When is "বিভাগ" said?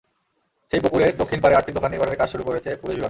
2.91-2.99